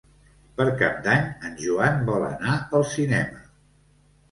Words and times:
Per 0.61 0.65
Cap 0.79 0.95
d'Any 1.07 1.21
en 1.51 1.59
Joan 1.61 2.01
vol 2.09 2.27
anar 2.31 2.57
al 2.81 2.89
cinema. 2.97 3.47